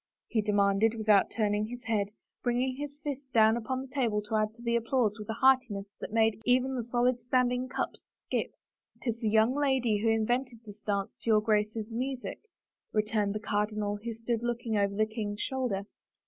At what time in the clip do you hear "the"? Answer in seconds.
3.81-3.87, 4.63-4.75, 6.73-6.81, 9.21-9.31, 13.35-13.39, 14.95-15.05